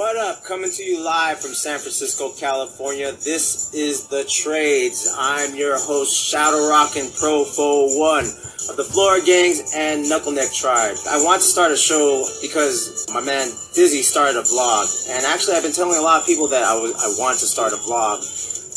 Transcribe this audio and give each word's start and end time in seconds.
What 0.00 0.16
up? 0.16 0.42
Coming 0.48 0.72
to 0.72 0.82
you 0.82 1.04
live 1.04 1.44
from 1.44 1.52
San 1.52 1.76
Francisco, 1.76 2.32
California. 2.32 3.12
This 3.20 3.68
is 3.76 4.08
The 4.08 4.24
Trades. 4.24 5.12
I'm 5.12 5.52
your 5.52 5.76
host, 5.76 6.16
Shadow 6.16 6.72
Rockin' 6.72 7.12
Profo 7.20 8.00
One 8.00 8.24
of 8.24 8.80
the 8.80 8.88
Flora 8.88 9.20
Gangs 9.20 9.76
and 9.76 10.08
Knuckleneck 10.08 10.56
Tribe. 10.56 10.96
I 11.04 11.20
want 11.20 11.44
to 11.44 11.46
start 11.46 11.68
a 11.68 11.76
show 11.76 12.24
because 12.40 13.12
my 13.12 13.20
man 13.20 13.52
Dizzy 13.76 14.00
started 14.00 14.40
a 14.40 14.44
vlog. 14.48 14.88
And 15.12 15.20
actually, 15.28 15.60
I've 15.60 15.68
been 15.68 15.76
telling 15.76 16.00
a 16.00 16.02
lot 16.02 16.16
of 16.16 16.24
people 16.24 16.48
that 16.48 16.64
I, 16.64 16.72
I 16.72 17.08
want 17.20 17.36
to 17.36 17.44
start 17.44 17.76
a 17.76 17.80
vlog. 17.84 18.24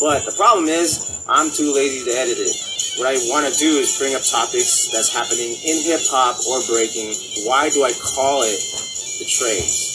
But 0.04 0.28
the 0.28 0.36
problem 0.36 0.68
is, 0.68 1.24
I'm 1.32 1.48
too 1.48 1.72
lazy 1.72 2.04
to 2.04 2.12
edit 2.20 2.36
it. 2.36 2.52
What 3.00 3.08
I 3.08 3.16
want 3.32 3.48
to 3.48 3.56
do 3.56 3.80
is 3.80 3.96
bring 3.96 4.12
up 4.12 4.28
topics 4.28 4.92
that's 4.92 5.16
happening 5.16 5.56
in 5.56 5.88
hip 5.88 6.04
hop 6.12 6.36
or 6.52 6.60
breaking. 6.68 7.16
Why 7.48 7.72
do 7.72 7.88
I 7.88 7.96
call 8.12 8.44
it 8.44 8.60
The 8.60 9.28
Trades? 9.32 9.93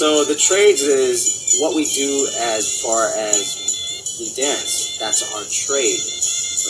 So 0.00 0.24
the 0.24 0.32
trades 0.32 0.80
is 0.80 1.60
what 1.60 1.76
we 1.76 1.84
do 1.84 2.24
as 2.56 2.80
far 2.80 3.12
as 3.20 4.16
we 4.16 4.32
dance. 4.32 4.96
That's 4.96 5.20
our 5.36 5.44
trade, 5.44 6.00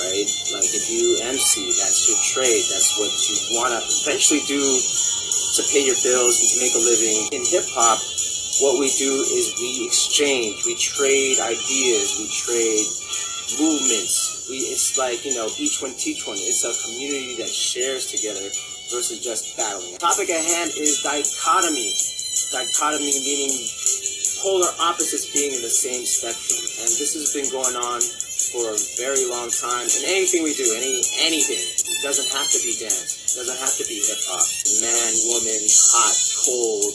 right? 0.03 0.27
Like 0.51 0.67
if 0.75 0.91
you 0.91 1.15
MC, 1.23 1.63
that's 1.79 2.11
your 2.11 2.19
trade. 2.27 2.59
That's 2.75 2.91
what 2.99 3.07
you 3.31 3.55
want 3.55 3.71
to 3.71 3.87
eventually 3.87 4.43
do 4.51 4.59
to 4.59 5.63
pay 5.71 5.87
your 5.87 5.95
bills 6.03 6.43
and 6.43 6.49
to 6.51 6.57
make 6.59 6.75
a 6.75 6.83
living. 6.83 7.31
In 7.31 7.47
hip 7.47 7.71
hop, 7.71 8.03
what 8.67 8.83
we 8.83 8.91
do 8.99 9.23
is 9.23 9.55
we 9.63 9.87
exchange, 9.87 10.67
we 10.67 10.75
trade 10.75 11.39
ideas, 11.39 12.19
we 12.19 12.27
trade 12.35 12.83
movements. 13.63 14.51
We, 14.51 14.59
it's 14.75 14.99
like, 14.99 15.23
you 15.23 15.39
know, 15.39 15.47
each 15.55 15.79
one 15.79 15.95
teach 15.95 16.27
one. 16.27 16.35
It's 16.35 16.67
a 16.67 16.75
community 16.83 17.39
that 17.39 17.55
shares 17.55 18.11
together 18.11 18.51
versus 18.91 19.23
just 19.23 19.55
battling. 19.55 20.03
Topic 20.03 20.27
at 20.35 20.43
hand 20.43 20.75
is 20.75 20.99
dichotomy 21.07 21.95
dichotomy 22.51 23.15
meaning 23.23 23.55
polar 24.43 24.73
opposites 24.83 25.31
being 25.31 25.55
in 25.55 25.63
the 25.63 25.71
same 25.71 26.03
spectrum. 26.03 26.59
And 26.83 26.91
this 26.99 27.15
has 27.15 27.31
been 27.31 27.47
going 27.55 27.77
on 27.79 28.01
for 28.51 28.75
a 28.75 28.79
very 28.99 29.23
long 29.31 29.53
time. 29.55 29.87
And 29.87 30.03
anything 30.11 30.43
we 30.43 30.57
do, 30.59 30.67
any 30.75 31.05
anything, 31.23 31.61
it 31.61 32.01
doesn't 32.03 32.27
have 32.35 32.49
to 32.51 32.59
be 32.67 32.75
dance, 32.81 33.31
it 33.31 33.39
doesn't 33.39 33.61
have 33.61 33.75
to 33.79 33.85
be 33.87 34.03
hip 34.03 34.19
hop. 34.27 34.43
Man, 34.83 35.13
woman, 35.31 35.61
hot, 35.95 36.17
cold, 36.43 36.91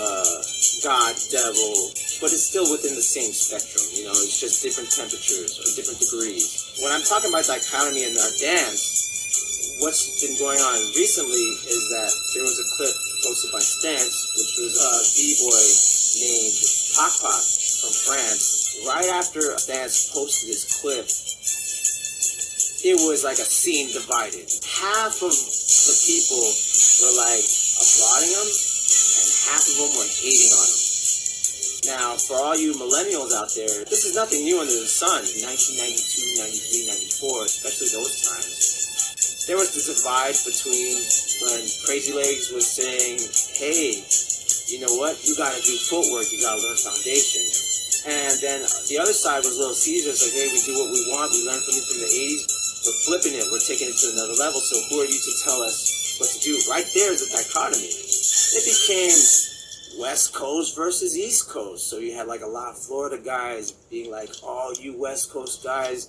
uh, 0.00 0.38
God, 0.80 1.12
devil, 1.28 1.92
but 2.24 2.32
it's 2.32 2.48
still 2.48 2.64
within 2.72 2.96
the 2.96 3.04
same 3.04 3.34
spectrum. 3.36 3.84
You 3.92 4.08
know, 4.08 4.16
it's 4.16 4.40
just 4.40 4.64
different 4.64 4.88
temperatures 4.88 5.60
or 5.60 5.66
different 5.76 6.00
degrees. 6.00 6.80
When 6.80 6.88
I'm 6.88 7.04
talking 7.04 7.28
about 7.28 7.44
dichotomy 7.44 8.08
in 8.08 8.16
our 8.16 8.34
dance, 8.40 9.76
what's 9.84 10.24
been 10.24 10.38
going 10.40 10.60
on 10.60 10.76
recently 10.96 11.46
is 11.68 11.82
that 11.92 12.10
there 12.32 12.44
was 12.46 12.56
a 12.56 12.66
clip 12.80 13.09
posted 13.22 13.52
by 13.52 13.60
Stance, 13.60 14.16
which 14.36 14.52
was 14.60 14.74
a 14.80 14.92
b-boy 15.16 15.64
named 16.20 16.56
Pak 16.96 17.12
Pak 17.20 17.44
from 17.80 17.92
France. 17.92 18.80
Right 18.86 19.08
after 19.16 19.40
Stance 19.58 20.12
posted 20.12 20.48
this 20.48 20.64
clip, 20.80 21.06
it 22.84 22.96
was 23.04 23.24
like 23.24 23.36
a 23.36 23.48
scene 23.48 23.92
divided. 23.92 24.48
Half 24.64 25.20
of 25.20 25.36
the 25.36 25.96
people 26.08 26.44
were 27.04 27.14
like 27.20 27.44
applauding 27.76 28.32
him, 28.32 28.48
and 28.48 29.28
half 29.48 29.64
of 29.68 29.74
them 29.76 29.90
were 30.00 30.08
hating 30.08 30.52
on 30.56 30.68
him. 30.68 30.90
Now, 31.88 32.12
for 32.16 32.36
all 32.36 32.56
you 32.56 32.76
millennials 32.76 33.32
out 33.32 33.48
there, 33.56 33.84
this 33.88 34.04
is 34.04 34.14
nothing 34.14 34.44
new 34.44 34.60
under 34.60 34.72
the 34.72 34.88
sun. 34.88 35.24
1992, 35.24 36.36
93, 36.36 36.92
94, 36.92 37.44
especially 37.44 37.88
those 37.96 38.20
times. 38.20 38.69
There 39.50 39.58
was 39.58 39.74
this 39.74 39.90
divide 39.90 40.38
between 40.46 40.94
when 41.42 41.58
Crazy 41.82 42.14
Legs 42.14 42.54
was 42.54 42.70
saying, 42.70 43.18
hey, 43.58 43.98
you 44.70 44.78
know 44.78 44.94
what? 44.94 45.18
You 45.26 45.34
got 45.34 45.50
to 45.50 45.58
do 45.58 45.74
footwork. 45.90 46.30
You 46.30 46.38
got 46.38 46.54
to 46.54 46.62
learn 46.62 46.78
foundation. 46.78 47.42
And 48.06 48.38
then 48.38 48.62
the 48.86 49.02
other 49.02 49.10
side 49.10 49.42
was 49.42 49.58
Little 49.58 49.74
Caesars, 49.74 50.22
like, 50.22 50.38
hey, 50.38 50.54
we 50.54 50.62
do 50.62 50.78
what 50.78 50.94
we 50.94 51.02
want. 51.10 51.34
We 51.34 51.42
learned 51.42 51.66
from 51.66 51.74
you 51.74 51.82
from 51.82 51.98
the 51.98 52.10
80s. 52.14 52.42
We're 52.86 53.00
flipping 53.10 53.34
it. 53.34 53.42
We're 53.50 53.66
taking 53.66 53.90
it 53.90 53.98
to 53.98 54.06
another 54.14 54.38
level. 54.38 54.62
So 54.62 54.78
who 54.86 55.02
are 55.02 55.10
you 55.10 55.18
to 55.18 55.32
tell 55.42 55.58
us 55.66 56.14
what 56.22 56.30
to 56.30 56.38
do? 56.38 56.54
Right 56.70 56.86
there 56.94 57.10
is 57.10 57.26
a 57.26 57.30
dichotomy. 57.34 57.90
It 57.90 58.62
became 58.70 59.18
West 59.98 60.30
Coast 60.30 60.78
versus 60.78 61.18
East 61.18 61.50
Coast. 61.50 61.90
So 61.90 61.98
you 61.98 62.14
had 62.14 62.30
like 62.30 62.46
a 62.46 62.52
lot 62.54 62.70
of 62.70 62.78
Florida 62.78 63.18
guys 63.18 63.74
being 63.90 64.14
like, 64.14 64.30
all 64.46 64.70
you 64.78 64.94
West 64.94 65.34
Coast 65.34 65.66
guys 65.66 66.06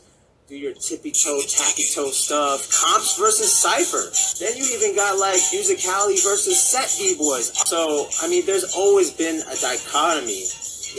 do 0.52 0.58
your 0.58 0.74
tippy 0.74 1.12
toe, 1.12 1.40
tappy 1.48 1.88
toe 1.96 2.12
stuff. 2.12 2.68
Comps 2.76 3.18
versus 3.18 3.48
Cypher. 3.56 4.12
Then 4.36 4.58
you 4.58 4.68
even 4.76 4.94
got 4.98 5.18
like 5.18 5.40
musicality 5.48 6.20
versus 6.22 6.60
set 6.60 6.92
B 7.00 7.16
boys. 7.18 7.56
So 7.70 8.10
I 8.22 8.28
mean, 8.28 8.46
there's 8.46 8.76
always 8.76 9.12
been 9.12 9.40
a 9.40 9.56
dichotomy 9.56 10.44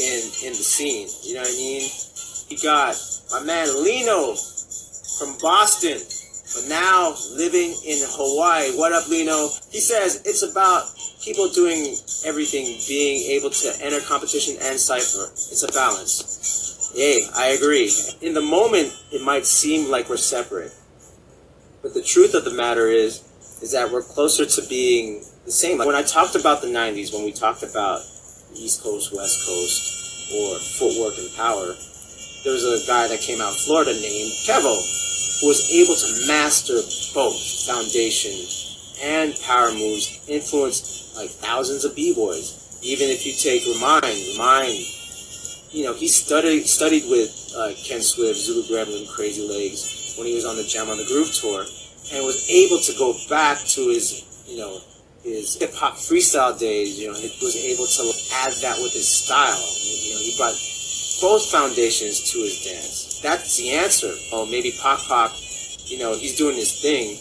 in 0.00 0.20
in 0.48 0.56
the 0.56 0.64
scene. 0.64 1.06
You 1.20 1.34
know 1.34 1.44
what 1.44 1.52
I 1.52 1.60
mean? 1.60 1.90
You 2.48 2.56
got 2.64 2.96
my 3.30 3.44
man 3.44 3.68
Lino 3.84 4.32
from 5.20 5.36
Boston, 5.36 6.00
but 6.00 6.64
now 6.72 7.12
living 7.36 7.76
in 7.84 8.00
Hawaii. 8.08 8.72
What 8.80 8.96
up, 8.96 9.06
Lino? 9.08 9.52
He 9.68 9.80
says 9.80 10.22
it's 10.24 10.40
about 10.40 10.88
people 11.20 11.52
doing 11.52 11.92
everything, 12.24 12.80
being 12.88 13.36
able 13.36 13.50
to 13.50 13.68
enter 13.84 14.00
competition 14.00 14.56
and 14.62 14.80
cipher. 14.80 15.28
It's 15.28 15.62
a 15.62 15.68
balance. 15.76 16.71
Yay, 16.94 17.26
I 17.34 17.46
agree. 17.48 17.90
In 18.20 18.34
the 18.34 18.42
moment, 18.42 18.92
it 19.10 19.22
might 19.22 19.46
seem 19.46 19.90
like 19.90 20.10
we're 20.10 20.18
separate. 20.18 20.72
But 21.82 21.94
the 21.94 22.02
truth 22.02 22.34
of 22.34 22.44
the 22.44 22.52
matter 22.52 22.86
is, 22.86 23.22
is 23.62 23.72
that 23.72 23.90
we're 23.90 24.02
closer 24.02 24.44
to 24.44 24.68
being 24.68 25.24
the 25.44 25.50
same. 25.50 25.78
Like 25.78 25.86
when 25.86 25.96
I 25.96 26.02
talked 26.02 26.34
about 26.34 26.60
the 26.60 26.68
90s, 26.68 27.14
when 27.14 27.24
we 27.24 27.32
talked 27.32 27.62
about 27.62 28.00
East 28.54 28.82
Coast, 28.82 29.14
West 29.14 29.46
Coast, 29.46 30.32
or 30.34 30.58
footwork 30.58 31.16
and 31.18 31.32
power, 31.34 31.74
there 32.44 32.52
was 32.52 32.64
a 32.64 32.86
guy 32.86 33.08
that 33.08 33.20
came 33.20 33.40
out 33.40 33.50
of 33.50 33.56
Florida 33.56 33.92
named 33.92 34.32
Kevo, 34.44 35.40
who 35.40 35.48
was 35.48 35.70
able 35.72 35.94
to 35.94 36.26
master 36.26 36.74
both 37.14 37.38
foundation 37.66 38.34
and 39.02 39.34
power 39.42 39.72
moves, 39.72 40.20
influenced 40.28 41.16
like 41.16 41.30
thousands 41.30 41.84
of 41.84 41.96
b-boys. 41.96 42.58
Even 42.82 43.08
if 43.08 43.24
you 43.24 43.32
take 43.32 43.64
Remind, 43.66 44.04
Remind 44.32 44.84
you 45.72 45.84
know, 45.84 45.94
he 45.94 46.06
studied 46.06 46.66
studied 46.66 47.08
with 47.08 47.52
uh, 47.56 47.72
Ken 47.84 48.02
Swift, 48.02 48.38
Zulu 48.38 48.62
Gremlin, 48.64 49.08
Crazy 49.08 49.46
Legs 49.48 50.14
when 50.18 50.26
he 50.26 50.34
was 50.34 50.44
on 50.44 50.56
the 50.56 50.64
Jam 50.64 50.90
on 50.90 50.98
the 50.98 51.04
Groove 51.04 51.32
tour, 51.32 51.64
and 52.12 52.24
was 52.24 52.44
able 52.50 52.78
to 52.78 52.92
go 52.98 53.16
back 53.28 53.56
to 53.58 53.88
his, 53.88 54.44
you 54.46 54.58
know, 54.58 54.80
his 55.24 55.56
hip 55.56 55.72
hop 55.74 55.94
freestyle 55.94 56.58
days. 56.58 57.00
You 57.00 57.08
know, 57.08 57.14
he 57.16 57.32
was 57.40 57.56
able 57.56 57.86
to 57.86 58.04
add 58.44 58.52
that 58.60 58.76
with 58.82 58.92
his 58.92 59.08
style. 59.08 59.56
You 59.56 60.12
know, 60.12 60.20
he 60.20 60.34
brought 60.36 60.56
both 61.22 61.48
foundations 61.50 62.32
to 62.32 62.38
his 62.38 62.64
dance. 62.64 63.20
That's 63.22 63.56
the 63.56 63.70
answer. 63.70 64.12
Oh, 64.32 64.44
maybe 64.44 64.74
Pop 64.78 64.98
Pop, 65.08 65.32
you 65.86 65.98
know, 65.98 66.14
he's 66.14 66.36
doing 66.36 66.56
his 66.56 66.82
thing. 66.82 67.16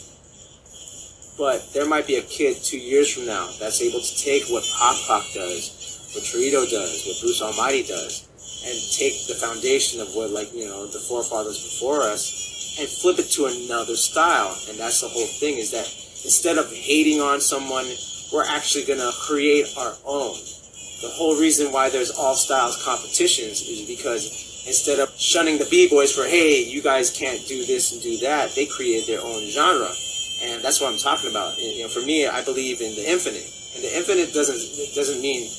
But 1.38 1.72
there 1.74 1.88
might 1.88 2.06
be 2.06 2.18
a 2.18 2.22
kid 2.22 2.58
two 2.58 2.78
years 2.78 3.14
from 3.14 3.26
now 3.28 3.48
that's 3.60 3.82
able 3.82 4.02
to 4.02 4.16
take 4.18 4.44
what 4.50 4.66
Pop 4.76 4.98
Pop 5.08 5.24
does, 5.34 6.12
what 6.14 6.24
Torito 6.26 6.70
does, 6.70 7.06
what 7.08 7.22
Bruce 7.22 7.42
Almighty 7.42 7.84
does, 7.84 8.28
and 8.66 8.78
take 8.94 9.26
the 9.28 9.36
foundation 9.36 10.02
of 10.02 10.14
what 10.14 10.30
like 10.30 10.54
you 10.54 10.66
know 10.66 10.86
the 10.88 11.00
forefathers 11.00 11.58
before 11.58 12.02
us 12.02 12.78
and 12.80 12.88
flip 12.88 13.20
it 13.20 13.30
to 13.32 13.46
another 13.46 13.96
style. 13.96 14.56
And 14.70 14.78
that's 14.80 15.02
the 15.02 15.10
whole 15.10 15.28
thing 15.28 15.58
is 15.58 15.72
that 15.72 15.88
instead 16.24 16.58
of 16.58 16.72
hating 16.72 17.20
on 17.22 17.42
someone 17.42 17.86
we're 18.32 18.46
actually 18.46 18.86
going 18.86 19.00
to 19.00 19.12
create 19.28 19.68
our 19.78 19.94
own. 20.06 20.36
The 21.02 21.12
whole 21.12 21.36
reason 21.40 21.74
why 21.74 21.90
there's 21.90 22.12
all 22.12 22.34
styles 22.34 22.82
competitions 22.86 23.60
is 23.62 23.88
because 23.88 24.64
instead 24.68 25.00
of 25.00 25.10
shunning 25.18 25.58
the 25.58 25.66
b-boys 25.66 26.14
for 26.14 26.24
hey 26.24 26.64
you 26.64 26.82
guys 26.82 27.10
can't 27.10 27.42
do 27.48 27.66
this 27.66 27.92
and 27.92 28.02
do 28.02 28.16
that 28.22 28.54
they 28.56 28.68
created 28.68 29.08
their 29.08 29.22
own 29.22 29.42
genre. 29.50 29.90
And 30.44 30.62
that's 30.64 30.80
what 30.80 30.94
i'm 30.94 31.00
talking 31.00 31.30
about. 31.30 31.58
You 31.58 31.84
know 31.84 31.90
for 31.90 32.06
me 32.06 32.28
i 32.28 32.44
believe 32.44 32.80
in 32.80 32.94
the 32.96 33.10
infinite. 33.10 33.50
And 33.76 33.84
the 33.84 33.98
infinite 33.98 34.34
doesn't 34.34 34.62
doesn't 34.96 35.22
mean 35.22 35.50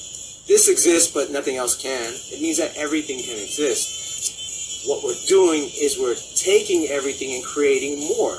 this 0.49 0.69
exists, 0.69 1.13
but 1.13 1.31
nothing 1.31 1.57
else 1.57 1.81
can. 1.81 2.13
It 2.33 2.43
means 2.43 2.59
that 2.59 2.77
everything 2.77 3.23
can 3.23 3.39
exist. 3.39 4.87
What 4.87 5.05
we're 5.05 5.15
doing 5.29 5.71
is 5.81 5.99
we're 5.99 6.19
taking 6.35 6.89
everything 6.89 7.35
and 7.35 7.45
creating 7.45 8.01
more. 8.09 8.37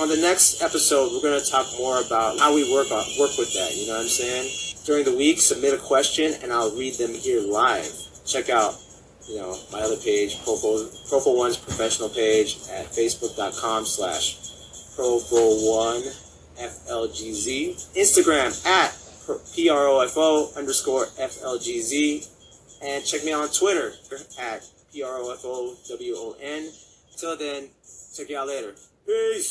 On 0.00 0.08
the 0.08 0.16
next 0.16 0.62
episode, 0.62 1.12
we're 1.12 1.22
going 1.22 1.38
to 1.38 1.50
talk 1.50 1.66
more 1.78 2.00
about 2.00 2.38
how 2.38 2.54
we 2.54 2.72
work 2.72 2.90
on, 2.90 3.04
work 3.20 3.36
with 3.38 3.52
that. 3.54 3.76
You 3.76 3.86
know 3.86 3.94
what 3.94 4.02
I'm 4.02 4.08
saying? 4.08 4.50
During 4.84 5.04
the 5.04 5.14
week, 5.16 5.38
submit 5.38 5.74
a 5.74 5.78
question, 5.78 6.34
and 6.42 6.52
I'll 6.52 6.74
read 6.74 6.94
them 6.94 7.14
here 7.14 7.40
live. 7.40 7.92
Check 8.26 8.50
out, 8.50 8.74
you 9.28 9.36
know, 9.36 9.56
my 9.70 9.80
other 9.80 9.96
page, 9.96 10.36
Profo, 10.38 10.90
Profo 11.08 11.36
One's 11.36 11.56
professional 11.56 12.08
page 12.08 12.56
at 12.72 12.86
facebook.com 12.86 13.84
slash 13.84 14.38
Profo 14.96 15.70
One 15.70 16.02
FLGZ. 16.58 17.94
Instagram 17.94 18.66
at 18.66 18.90
P-R-O-F-O 19.54 20.52
underscore 20.56 21.06
F-L-G-Z. 21.18 22.26
And 22.82 23.04
check 23.04 23.24
me 23.24 23.32
out 23.32 23.42
on 23.42 23.50
Twitter 23.50 23.92
at 24.38 24.64
P-R-O-F-O-W-O-N. 24.92 26.70
Till 27.16 27.36
then, 27.36 27.68
check 28.16 28.28
you 28.28 28.38
out 28.38 28.48
later. 28.48 28.74
Peace. 29.06 29.50